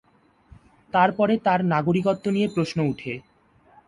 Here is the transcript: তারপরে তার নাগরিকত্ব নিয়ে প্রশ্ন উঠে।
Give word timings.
তারপরে 0.93 1.33
তার 1.37 1.59
নাগরিকত্ব 1.65 2.25
নিয়ে 2.29 2.47
প্রশ্ন 2.47 2.77
উঠে। 2.91 3.13